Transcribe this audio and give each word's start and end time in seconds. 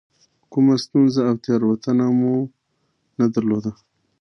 کومه 0.51 0.75
ستونزه 0.83 1.21
او 1.29 1.35
تېروتنه 1.45 2.05
مو 2.19 2.35
نه 3.19 3.25
درلوده. 3.33 3.71